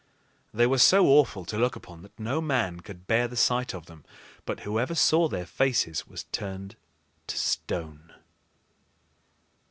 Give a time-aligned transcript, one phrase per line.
[0.51, 3.85] They were so awful to look upon, that no man could bear the sight of
[3.85, 4.03] them,
[4.47, 6.75] but whoever saw their faces was turned
[7.27, 8.11] to stone.